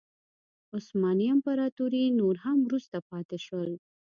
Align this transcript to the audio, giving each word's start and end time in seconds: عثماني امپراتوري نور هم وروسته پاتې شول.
عثماني 0.77 1.25
امپراتوري 1.35 2.03
نور 2.19 2.35
هم 2.43 2.57
وروسته 2.65 2.97
پاتې 3.09 3.37
شول. 3.45 3.71